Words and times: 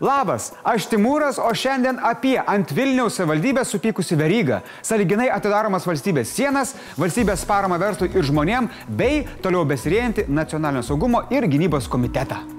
Labas, 0.00 0.50
aš 0.64 0.90
Timūras, 0.92 1.38
o 1.40 1.48
šiandien 1.56 2.00
apie 2.04 2.36
ant 2.36 2.72
Vilniaus 2.76 3.16
savivaldybės 3.16 3.70
supykusi 3.72 4.18
verygą, 4.20 4.60
saliginai 4.84 5.30
atidaromas 5.32 5.88
valstybės 5.88 6.34
sienas, 6.36 6.74
valstybės 7.00 7.46
parama 7.48 7.80
verslui 7.80 8.10
ir 8.12 8.28
žmonėm, 8.28 8.68
bei 8.88 9.24
toliau 9.44 9.64
besirėjantį 9.68 10.28
nacionalinio 10.28 10.84
saugumo 10.84 11.24
ir 11.32 11.48
gynybos 11.48 11.88
komitetą. 11.88 12.55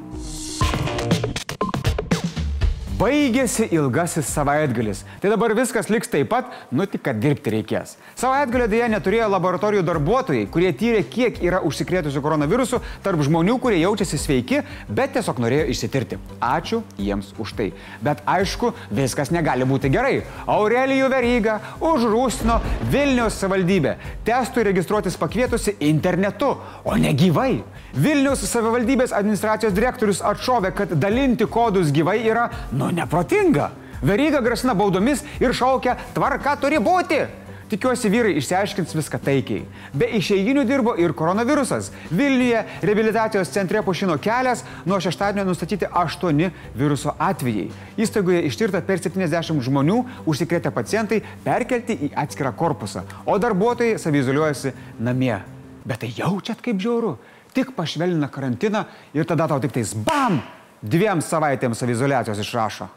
Baigėsi 2.97 3.67
ilgasis 3.77 4.25
savaitgalis. 4.33 5.03
Tai 5.21 5.29
dabar 5.29 5.53
viskas 5.53 5.85
liks 5.93 6.09
taip 6.09 6.31
pat, 6.31 6.47
nu 6.73 6.87
tik 6.89 7.03
kad 7.05 7.19
dirbti 7.21 7.51
reikės. 7.53 7.91
Savaitgalio 8.17 8.65
dėja 8.71 8.87
neturėjo 8.89 9.27
laboratorijų 9.29 9.83
darbuotojai, 9.85 10.47
kurie 10.49 10.71
tyrė, 10.73 11.03
kiek 11.05 11.37
yra 11.45 11.59
užsikrėtusių 11.67 12.23
koronavirusu 12.25 12.79
tarp 13.05 13.21
žmonių, 13.27 13.59
kurie 13.61 13.77
jaučiasi 13.83 14.17
sveiki, 14.17 14.63
bet 14.89 15.13
tiesiog 15.13 15.41
norėjo 15.43 15.67
išsitirti. 15.75 16.17
Ačiū 16.41 16.79
jiems 16.97 17.29
už 17.37 17.53
tai. 17.59 17.67
Bet 18.01 18.23
aišku, 18.25 18.71
viskas 18.89 19.29
negali 19.35 19.67
būti 19.69 19.93
gerai. 19.93 20.23
Aurelijų 20.49 21.11
Veryga 21.13 21.59
užrūstino 21.77 22.57
Vilniaus 22.89 23.37
savivaldybė. 23.37 23.93
Testui 24.25 24.65
registruotis 24.71 25.19
pakvietusi 25.21 25.75
internetu, 25.85 26.55
o 26.81 26.97
ne 26.97 27.13
gyvai. 27.13 27.59
Vilniaus 27.93 28.41
savivaldybės 28.49 29.13
administracijos 29.13 29.77
direktorius 29.77 30.25
atšovė, 30.25 30.73
kad 30.81 30.97
dalinti 30.97 31.45
kodus 31.49 31.93
gyvai 31.93 32.19
yra, 32.25 32.49
nu, 32.73 32.86
neprotinga. 32.91 33.71
Veryga 34.01 34.41
grasina 34.45 34.75
baudomis 34.77 35.23
ir 35.41 35.53
šaukia, 35.57 35.97
tvarka 36.13 36.55
turi 36.61 36.79
būti. 36.83 37.25
Tikiuosi, 37.67 38.07
vyrai 38.07 38.37
išsiaiškins 38.39 38.93
viską 38.95 39.19
taikiai. 39.19 39.65
Be 39.91 40.07
išeiginių 40.15 40.63
dirbo 40.69 40.93
ir 40.95 41.11
koronavirusas. 41.17 41.89
Vilniuje 42.15 42.61
reabilitacijos 42.79 43.51
centre 43.51 43.81
pušino 43.83 44.15
kelias, 44.23 44.61
nuo 44.87 45.01
šeštadienio 45.03 45.43
nustatyti 45.49 45.89
8 45.91 46.45
viruso 46.79 47.11
atvejai. 47.19 47.67
Įstaigoje 47.99 48.45
ištirta 48.47 48.79
per 48.87 49.03
70 49.03 49.59
žmonių, 49.67 49.97
užsikrėtę 50.23 50.71
pacientai 50.71 51.19
perkelti 51.43 51.97
į 52.07 52.13
atskirą 52.23 52.53
korpusą, 52.55 53.03
o 53.27 53.35
darbuotojai 53.35 53.99
savizoliuojasi 53.99 54.71
namie. 55.03 55.35
Bet 55.83 56.05
tai 56.05 56.13
jaučiat 56.15 56.63
kaip 56.63 56.79
žiauru 56.79 57.17
tik 57.57 57.73
pašvelnina 57.75 58.29
karantiną 58.31 58.85
ir 59.17 59.27
tada 59.27 59.47
tau 59.49 59.59
tik 59.59 59.75
tais 59.75 59.91
bam, 60.07 60.39
dviem 60.81 61.21
savaitėms 61.23 61.83
savizolacijos 61.83 62.41
išrašo. 62.45 62.89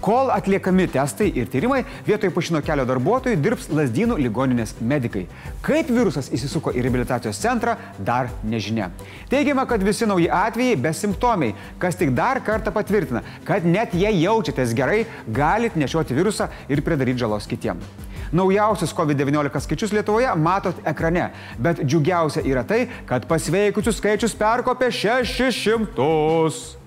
Kol 0.00 0.30
atliekami 0.32 0.86
testai 0.88 1.26
ir 1.36 1.48
tyrimai, 1.52 1.82
vietoj 2.06 2.30
pušino 2.32 2.62
kelio 2.64 2.86
darbuotojų 2.88 3.36
dirbs 3.44 3.66
lasdynų 3.68 4.16
ligoninės 4.24 4.72
medikai. 4.80 5.26
Kaip 5.60 5.90
virusas 5.92 6.30
įsisuko 6.32 6.72
į 6.72 6.86
reabilitacijos 6.86 7.40
centrą, 7.42 7.74
dar 7.98 8.30
nežinia. 8.40 8.88
Teigiama, 9.28 9.66
kad 9.68 9.84
visi 9.84 10.08
nauji 10.08 10.30
atvejai 10.32 10.78
besimptomiai, 10.80 11.52
kas 11.82 12.00
tik 12.00 12.14
dar 12.16 12.40
kartą 12.46 12.72
patvirtina, 12.72 13.20
kad 13.44 13.68
net 13.68 13.92
jei 13.92 14.22
jaučiatės 14.22 14.72
gerai, 14.72 15.04
galit 15.28 15.76
nešioti 15.76 16.16
virusą 16.16 16.48
ir 16.72 16.80
pridaryti 16.86 17.20
žalos 17.20 17.50
kitiems. 17.50 17.84
Naujausius 18.32 18.96
COVID-19 18.96 19.60
skaičius 19.60 19.92
Lietuvoje 19.92 20.32
matot 20.38 20.80
ekrane, 20.86 21.28
bet 21.60 21.84
džiugiausia 21.84 22.46
yra 22.48 22.64
tai, 22.64 22.86
kad 23.04 23.28
pasveikusių 23.28 23.92
skaičius 23.92 24.38
perkopė 24.38 24.88
600. 24.94 26.79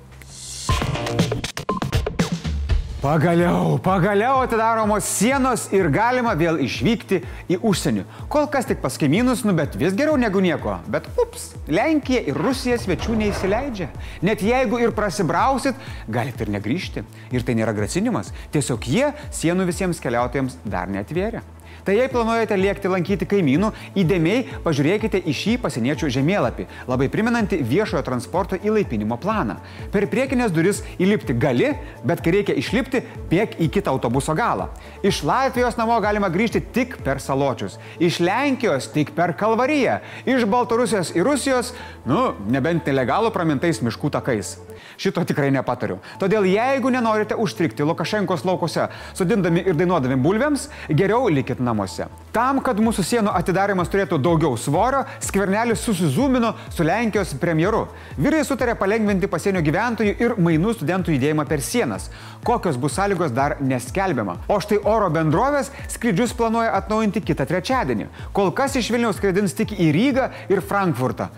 Pagaliau, 3.04 3.76
pagaliau 3.84 4.38
atidaromos 4.46 5.04
sienos 5.04 5.66
ir 5.76 5.90
galima 5.92 6.32
vėl 6.40 6.62
išvykti 6.64 7.18
į 7.52 7.58
užsienį. 7.60 8.06
Kol 8.32 8.46
kas 8.48 8.70
tik 8.70 8.80
pas 8.80 8.96
kaimynus, 8.96 9.42
nu 9.44 9.52
bet 9.58 9.76
vis 9.76 9.92
geriau 9.92 10.16
negu 10.16 10.40
nieko. 10.40 10.78
Bet 10.88 11.10
ups, 11.20 11.50
Lenkija 11.68 12.22
ir 12.24 12.40
Rusija 12.40 12.78
svečių 12.80 13.18
neįsileidžia. 13.20 13.90
Net 14.24 14.40
jeigu 14.48 14.80
ir 14.80 14.96
prasibrausit, 14.96 15.76
galite 16.08 16.48
ir 16.48 16.54
negrįžti. 16.56 17.04
Ir 17.36 17.44
tai 17.44 17.58
nėra 17.60 17.76
grasinimas. 17.76 18.32
Tiesiog 18.56 18.88
jie 18.88 19.12
sienų 19.36 19.68
visiems 19.68 20.00
keliautojams 20.00 20.56
dar 20.64 20.88
netvėrė. 20.88 21.44
Tai 21.84 21.96
jei 21.98 22.08
planuojate 22.08 22.56
lėkti 22.56 22.88
lankyti 22.88 23.28
kaimynų, 23.28 23.74
įdėmiai 24.00 24.46
pažiūrėkite 24.64 25.20
į 25.28 25.34
šį 25.36 25.56
pasieniečių 25.66 26.12
žemėlapį, 26.16 26.66
labai 26.88 27.10
priminantį 27.12 27.60
viešojo 27.68 28.06
transporto 28.08 28.56
įlaipinimo 28.56 29.18
planą. 29.20 29.58
Per 29.92 30.08
priekinės 30.08 30.54
duris 30.56 30.80
įlipti 30.96 31.36
gali, 31.36 31.74
bet 32.08 32.24
kai 32.24 32.38
reikia 32.38 32.56
išlipti, 32.56 33.04
bėg 33.32 33.58
į 33.60 33.68
kitą 33.76 33.92
autobuso 33.92 34.32
galą. 34.38 34.70
Iš 35.04 35.26
Latvijos 35.28 35.76
namo 35.80 36.00
galima 36.04 36.32
grįžti 36.32 36.64
tik 36.72 36.96
per 37.04 37.20
saločius, 37.20 37.76
iš 38.00 38.22
Lenkijos 38.24 38.88
tik 38.96 39.12
per 39.18 39.36
Kalvariją, 39.36 40.00
iš 40.24 40.48
Baltarusijos 40.48 41.12
ir 41.18 41.28
Rusijos, 41.28 41.74
nu, 42.08 42.30
nebent 42.48 42.88
nelegalų 42.88 43.34
pramintais 43.36 43.84
miškų 43.84 44.14
takais. 44.16 44.56
Šito 44.98 45.24
tikrai 45.26 45.50
nepatariu. 45.54 45.98
Todėl 46.22 46.46
jeigu 46.48 46.92
nenorite 46.94 47.36
užstrikti 47.40 47.86
Lukašenkos 47.88 48.46
laukose, 48.46 48.88
sudindami 49.18 49.64
ir 49.66 49.78
dainuodami 49.78 50.20
bulvėms, 50.22 50.68
geriau 50.90 51.30
likit 51.34 51.60
namuose. 51.74 52.08
Tam, 52.34 52.62
kad 52.66 52.80
mūsų 52.82 53.04
sienų 53.06 53.34
atidarimas 53.38 53.90
turėtų 53.94 54.18
daugiau 54.22 54.56
svorio, 54.58 55.04
skvernelis 55.22 55.84
susizūmino 55.86 56.54
su 56.74 56.86
Lenkijos 56.86 57.36
premjeru. 57.42 57.84
Vyrai 58.18 58.42
sutarė 58.48 58.74
palengventi 58.80 59.30
pasienio 59.30 59.62
gyventojų 59.66 60.16
ir 60.18 60.36
mainų 60.42 60.74
studentų 60.78 61.14
judėjimą 61.14 61.46
per 61.50 61.62
sienas. 61.62 62.10
Kokios 62.46 62.80
bus 62.82 62.98
sąlygos 62.98 63.34
dar 63.36 63.58
neskelbiama. 63.62 64.40
O 64.50 64.60
štai 64.64 64.82
oro 64.82 65.12
bendrovės 65.14 65.72
skrydžius 65.94 66.34
planuoja 66.38 66.74
atnaujinti 66.80 67.22
kitą 67.22 67.46
trečiadienį. 67.50 68.10
Kol 68.34 68.54
kas 68.58 68.78
iš 68.82 68.90
Vilniaus 68.94 69.22
skraidins 69.22 69.54
tik 69.58 69.76
į 69.78 69.92
Rygą 69.94 70.30
ir 70.54 70.64
Frankfurtą. 70.66 71.30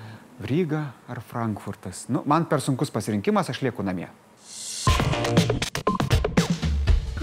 Ryga 0.45 0.83
ar 1.11 1.21
Frankfurtas. 1.23 2.05
Nu, 2.11 2.23
man 2.27 2.47
per 2.51 2.63
sunkus 2.63 2.91
pasirinkimas, 2.91 3.51
aš 3.51 3.63
lieku 3.67 3.83
namie. 3.83 4.11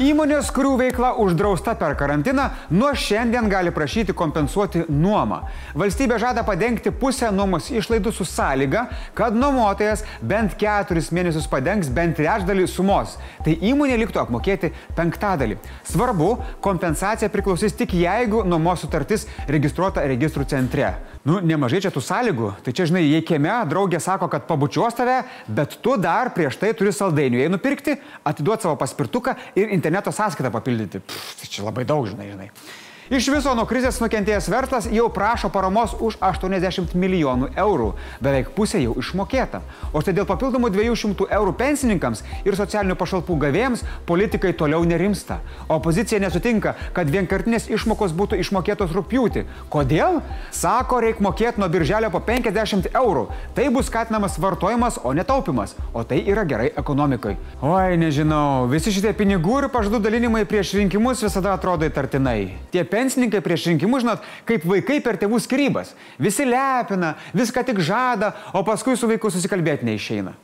Įmonės, 0.03 0.49
kurių 0.51 0.73
veikla 0.81 1.13
uždrausta 1.23 1.77
per 1.79 1.93
karantiną, 1.95 2.49
nuo 2.75 2.89
šiandien 2.99 3.47
gali 3.47 3.71
prašyti 3.71 4.15
kompensuoti 4.19 4.81
nuomą. 4.91 5.39
Valstybė 5.79 6.17
žada 6.19 6.43
padengti 6.43 6.91
pusę 6.91 7.29
nuomos 7.31 7.69
išlaidų 7.71 8.11
su 8.17 8.27
sąlyga, 8.27 8.89
kad 9.15 9.37
nuomotojas 9.39 10.03
bent 10.19 10.57
keturis 10.59 11.13
mėnesius 11.15 11.47
padengs 11.53 11.93
bent 11.95 12.19
trečdalį 12.19 12.67
sumos. 12.67 13.15
Tai 13.47 13.55
įmonė 13.55 14.01
liktų 14.03 14.25
apmokėti 14.25 14.73
penktadalį. 14.99 15.61
Svarbu, 15.87 16.35
kompensacija 16.67 17.31
priklausys 17.31 17.79
tik 17.79 17.95
jeigu 17.95 18.43
nuomos 18.43 18.83
sutartis 18.83 19.29
registruota 19.47 20.03
registrų 20.11 20.51
centre. 20.51 20.97
Nu, 21.23 21.37
nemažai 21.39 21.79
čia 21.85 21.93
tų 21.95 22.03
sąlygų. 22.03 22.49
Tai 22.67 22.73
čia, 22.75 22.89
žinai, 22.91 23.05
jei 23.07 23.23
kieme 23.23 23.53
draugė 23.71 24.01
sako, 24.03 24.27
kad 24.31 24.49
pabučiuos 24.49 24.97
tave, 24.99 25.21
bet 25.47 25.77
tu 25.85 25.95
dar 26.01 26.33
prieš 26.35 26.59
tai 26.59 26.73
turi 26.75 26.91
saldainių. 26.95 27.39
Jei 27.45 27.53
nupirkti, 27.53 27.95
atiduoti 28.27 28.67
savo 28.67 28.75
paspirtuką 28.81 29.37
ir 29.55 29.71
interneto 29.71 30.11
sąskaitą 30.11 30.51
papildyti. 30.51 30.99
Pff, 30.99 31.37
tai 31.39 31.51
čia 31.53 31.69
labai 31.69 31.87
daug, 31.87 32.09
žinai, 32.11 32.33
žinai. 32.33 32.49
Iš 33.13 33.27
viso 33.29 33.53
nuo 33.53 33.67
krizės 33.69 33.99
nukentėjęs 34.01 34.47
verslas 34.49 34.87
jau 34.89 35.05
prašo 35.13 35.51
paramos 35.53 35.91
už 36.01 36.15
80 36.25 36.95
milijonų 36.97 37.51
eurų. 37.61 37.91
Beveik 38.25 38.47
pusė 38.57 38.79
jau 38.81 38.95
išmokėta. 39.03 39.59
O 39.93 40.01
štai 40.01 40.15
dėl 40.17 40.25
papildomų 40.25 40.71
200 40.73 41.27
eurų 41.37 41.53
pensininkams 41.59 42.23
ir 42.49 42.57
socialinių 42.57 42.97
pašalpų 42.97 43.37
gavėjams 43.43 43.83
politikai 44.09 44.55
toliau 44.57 44.81
nerimsta. 44.89 45.43
Opozicija 45.69 46.23
nesutinka, 46.25 46.73
kad 46.97 47.13
vienkartinės 47.13 47.69
išmokos 47.69 48.15
būtų 48.17 48.39
išmokėtos 48.41 48.95
rūpjūti. 48.97 49.45
Kodėl? 49.69 50.23
Sako, 50.49 51.03
reikia 51.05 51.27
mokėti 51.29 51.61
nuo 51.61 51.69
birželio 51.69 52.09
po 52.17 52.25
50 52.25 52.97
eurų. 52.97 53.27
Tai 53.53 53.69
bus 53.77 53.93
skatinamas 53.93 54.41
vartojimas, 54.41 54.97
o 55.05 55.13
netaupimas. 55.13 55.77
O 55.93 56.01
tai 56.01 56.23
yra 56.25 56.47
gerai 56.49 56.71
ekonomikai. 56.73 57.37
Oi, 57.61 58.01
nežinau, 58.01 58.71
visi 58.73 58.97
šitie 58.97 59.13
pinigų 59.21 59.61
ir 59.67 59.71
pažadų 59.77 60.01
dalinimai 60.09 60.47
prieš 60.49 60.73
rinkimus 60.81 61.21
visada 61.29 61.53
atrodo 61.61 61.85
įtartinai. 61.93 62.57
Tie 62.73 62.89
pensininkai 63.03 63.43
prieš 63.43 63.67
rinkimus, 63.73 64.07
žinot, 64.07 64.23
kaip 64.49 64.65
vaikai 64.69 65.01
per 65.03 65.19
tėvų 65.21 65.43
skirybas. 65.43 65.93
Visi 66.23 66.47
lepina, 66.47 67.17
viską 67.35 67.67
tik 67.67 67.83
žada, 67.83 68.33
o 68.55 68.63
paskui 68.67 68.97
su 68.99 69.11
vaiku 69.11 69.33
susikalbėti 69.35 69.89
neišeina. 69.89 70.37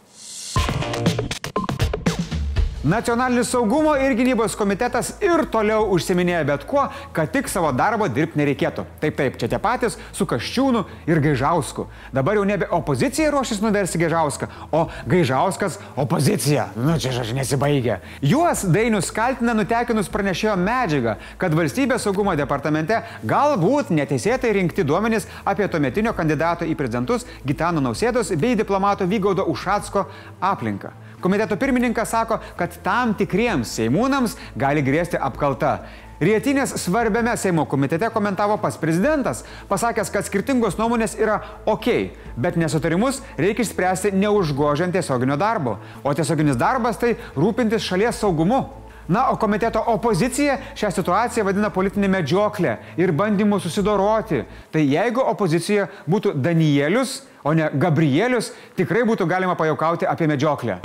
Nacionalinis 2.89 3.51
saugumo 3.53 3.93
ir 4.01 4.15
gynybos 4.17 4.55
komitetas 4.57 5.11
ir 5.21 5.43
toliau 5.53 5.91
užsiminėja 5.93 6.47
bet 6.49 6.63
kuo, 6.65 6.87
kad 7.13 7.29
tik 7.35 7.51
savo 7.53 7.69
darbo 7.77 8.07
dirbti 8.09 8.41
nereikėtų. 8.41 8.85
Taip, 9.03 9.17
taip, 9.19 9.35
čia 9.37 9.49
tie 9.53 9.59
patys 9.61 9.99
su 10.17 10.25
Kaščiūnu 10.25 10.81
ir 11.11 11.19
Gaižausku. 11.21 11.85
Dabar 12.17 12.39
jau 12.39 12.47
nebe 12.49 12.65
opozicija 12.73 13.29
ruošis 13.35 13.61
nuversti 13.61 14.01
Gaižauską, 14.01 14.49
o 14.73 14.87
Gaižauskas 15.05 15.77
opozicija. 16.01 16.71
Nu, 16.79 16.95
čia 16.97 17.13
žodžiu 17.13 17.37
nesibaigia. 17.37 17.99
Juos 18.25 18.63
Dainius 18.65 19.13
kaltina 19.13 19.53
nutekinus 19.59 20.09
pranešėjo 20.15 20.55
medžiagą, 20.63 21.19
kad 21.37 21.57
valstybės 21.59 22.07
saugumo 22.09 22.33
departamente 22.41 23.03
galbūt 23.29 23.93
neteisėtai 23.99 24.55
rinkti 24.57 24.87
duomenys 24.89 25.29
apie 25.45 25.69
tuometinio 25.69 26.17
kandidato 26.17 26.65
į 26.65 26.79
prezidentus 26.81 27.29
Gitano 27.45 27.85
Nausėdos 27.85 28.33
bei 28.41 28.57
diplomato 28.57 29.05
Vygaudo 29.05 29.45
Ušatsko 29.53 30.07
aplinką. 30.41 30.95
Komiteto 31.21 31.57
pirmininkas 31.57 32.11
sako, 32.11 32.39
kad 32.57 32.78
tam 32.85 33.15
tikriems 33.19 33.73
seimūnams 33.79 34.37
gali 34.59 34.85
grėsti 34.85 35.21
apkalta. 35.21 35.79
Rietinės 36.19 36.73
svarbiame 36.83 37.31
Seimo 37.39 37.63
komitete 37.71 38.09
komentavo 38.11 38.57
pas 38.59 38.75
prezidentas, 38.77 39.45
pasakęs, 39.71 40.11
kad 40.11 40.27
skirtingos 40.27 40.75
nuomonės 40.75 41.15
yra 41.15 41.37
ok, 41.63 41.87
bet 42.35 42.59
nesutarimus 42.59 43.21
reikia 43.39 43.63
išspręsti 43.63 44.11
neužgožiant 44.19 44.97
tiesioginio 44.99 45.37
darbo. 45.39 45.77
O 46.03 46.15
tiesioginis 46.19 46.59
darbas 46.59 46.99
tai 46.99 47.15
rūpintis 47.39 47.87
šalies 47.87 48.19
saugumu. 48.19 48.65
Na, 49.09 49.31
o 49.31 49.39
komiteto 49.41 49.81
opozicija 49.95 50.59
šią 50.77 50.91
situaciją 50.99 51.47
vadina 51.47 51.71
politinė 51.73 52.11
medžioklė 52.13 52.75
ir 53.01 53.15
bandymu 53.17 53.57
susidoroti. 53.63 54.43
Tai 54.75 54.83
jeigu 54.85 55.23
opozicija 55.23 55.87
būtų 56.11 56.35
Danielius, 56.35 57.23
o 57.47 57.55
ne 57.57 57.71
Gabrielius, 57.73 58.51
tikrai 58.77 59.07
būtų 59.09 59.31
galima 59.31 59.57
pajaukauti 59.57 60.11
apie 60.11 60.29
medžioklę. 60.29 60.83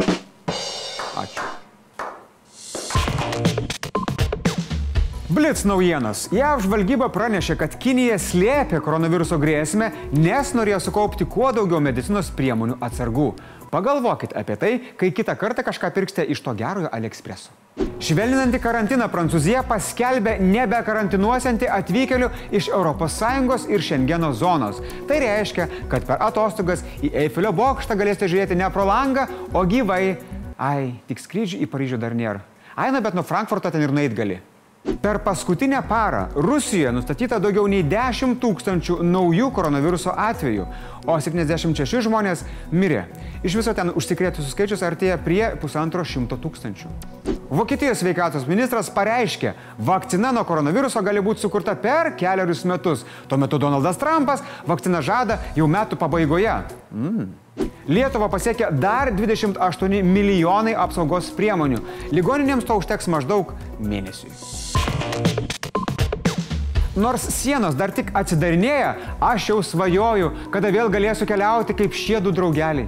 Ačiū. 1.17 1.62
Blitz 5.33 5.63
naujienos. 5.65 6.27
JAV 6.29 6.59
žvalgyba 6.67 7.07
pranešė, 7.09 7.55
kad 7.57 7.73
Kinija 7.81 8.19
slėpė 8.21 8.77
koronaviruso 8.85 9.39
grėsmę, 9.41 9.87
nes 10.13 10.51
norėjo 10.53 10.77
sukaupti 10.85 11.25
kuo 11.25 11.47
daugiau 11.55 11.79
medicinos 11.81 12.29
priemonių 12.37 12.75
atsargų. 12.85 13.31
Pagalvokit 13.71 14.35
apie 14.37 14.57
tai, 14.61 14.69
kai 14.99 15.09
kitą 15.09 15.33
kartą 15.39 15.65
kažką 15.65 15.89
pirksite 15.95 16.27
iš 16.29 16.43
to 16.45 16.53
gerojo 16.59 16.91
AliExpreso. 16.93 17.49
Švelninanti 17.97 18.61
karantiną 18.61 19.09
Prancūzija 19.09 19.65
paskelbė 19.65 20.37
nebekarantinuosianti 20.43 21.71
atvykėlių 21.79 22.29
iš 22.53 22.69
ES 22.69 23.67
ir 23.73 23.89
Šengeno 23.89 24.33
zonos. 24.37 24.85
Tai 25.09 25.17
reiškia, 25.25 25.69
kad 25.89 26.05
per 26.05 26.21
atostogas 26.21 26.85
į 27.01 27.09
Eifelio 27.25 27.55
bokštą 27.57 27.97
galėsite 27.97 28.29
žiūrėti 28.29 28.61
ne 28.61 28.69
pro 28.69 28.85
langą, 28.85 29.25
o 29.49 29.65
gyvai. 29.65 30.19
Ai, 30.61 30.93
tik 31.09 31.17
skrydžių 31.17 31.65
į 31.65 31.73
Paryžių 31.73 31.97
dar 31.97 32.13
nėra. 32.13 32.45
Ai, 32.77 32.91
na, 32.93 33.01
bet 33.01 33.17
nuo 33.17 33.25
Frankfurto 33.25 33.73
ten 33.73 33.81
ir 33.81 33.89
nueit 33.89 34.13
gali. 34.13 34.43
Per 34.83 35.19
paskutinę 35.23 35.83
parą 35.83 36.25
Rusijoje 36.35 36.91
nustatyta 36.91 37.39
daugiau 37.39 37.67
nei 37.71 37.85
10 37.87 38.35
tūkstančių 38.43 38.97
naujų 39.07 39.47
koronaviruso 39.55 40.11
atvejų, 40.11 40.65
o 41.07 41.15
76 41.19 42.03
žmonės 42.03 42.43
mirė. 42.71 43.05
Iš 43.47 43.55
viso 43.61 43.73
ten 43.75 43.93
užsikrėtusių 43.95 44.51
skaičius 44.51 44.83
artėja 44.83 45.15
prie 45.23 45.43
pusantro 45.61 46.03
šimto 46.03 46.35
tūkstančių. 46.39 46.91
Vokietijos 47.53 48.01
sveikatos 48.03 48.47
ministras 48.49 48.89
pareiškė, 48.91 49.53
vakcina 49.79 50.33
nuo 50.35 50.43
koronaviruso 50.47 51.03
gali 51.05 51.23
būti 51.23 51.45
sukurta 51.45 51.75
per 51.79 52.11
keliarius 52.19 52.65
metus. 52.67 53.05
Tuo 53.27 53.39
metu 53.39 53.59
Donaldas 53.61 53.99
Trumpas 54.01 54.43
vakciną 54.67 54.99
žada 55.05 55.39
jau 55.55 55.67
metų 55.69 55.99
pabaigoje. 56.01 56.59
Mm. 56.91 57.31
Lietuvą 57.87 58.29
pasiekia 58.31 58.71
dar 58.71 59.11
28 59.13 60.03
milijonai 60.03 60.75
apsaugos 60.75 61.31
priemonių. 61.37 61.83
Ligoninėms 62.15 62.67
to 62.67 62.79
užteks 62.79 63.11
maždaug 63.11 63.53
mėnesiui. 63.79 64.72
Nors 66.95 67.23
sienos 67.33 67.73
dar 67.75 67.91
tik 67.91 68.11
atsidarinėja, 68.13 68.91
aš 69.17 69.49
jau 69.49 69.57
svajoju, 69.65 70.29
kada 70.53 70.69
vėl 70.71 70.91
galėsiu 70.93 71.25
keliauti 71.25 71.73
kaip 71.75 71.97
šie 71.97 72.21
du 72.21 72.31
draugeliai. 72.31 72.85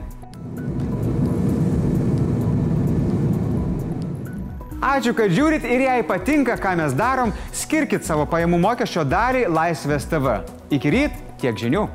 Ačiū, 4.85 5.15
kad 5.17 5.33
žiūrit 5.33 5.65
ir 5.65 5.81
jei 5.87 6.05
patinka, 6.05 6.53
ką 6.61 6.75
mes 6.77 6.93
darom, 6.93 7.33
skirkit 7.49 8.05
savo 8.05 8.27
pajamų 8.29 8.61
mokesčio 8.61 9.01
dalį 9.09 9.47
Laisvės 9.49 10.05
TV. 10.11 10.43
Iki 10.77 10.93
ryt 10.93 11.21
tiek 11.41 11.57
žinių. 11.57 11.87